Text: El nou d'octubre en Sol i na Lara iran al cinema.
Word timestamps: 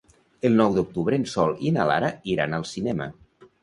El 0.47 0.55
nou 0.61 0.77
d'octubre 0.77 1.21
en 1.23 1.27
Sol 1.35 1.55
i 1.69 1.77
na 1.79 1.87
Lara 1.93 2.13
iran 2.37 2.61
al 2.63 2.71
cinema. 2.75 3.15